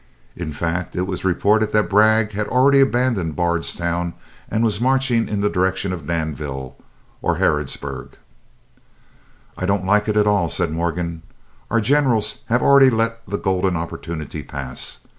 [0.35, 4.15] In fact, it was reported that Bragg had already abandoned Bardstown
[4.49, 6.75] and was marching in the direction of Danville
[7.21, 8.13] or Harrodsburg.
[9.59, 11.21] "I don't like it at all," said Morgan.
[11.69, 15.01] "Our generals have already let the golden opportunity pass.